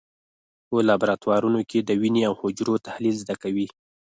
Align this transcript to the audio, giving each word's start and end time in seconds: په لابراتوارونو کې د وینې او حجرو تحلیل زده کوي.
په 0.67 0.77
لابراتوارونو 0.87 1.61
کې 1.69 1.79
د 1.83 1.89
وینې 2.01 2.21
او 2.29 2.33
حجرو 2.41 2.83
تحلیل 2.87 3.15
زده 3.23 3.35
کوي. 3.41 3.67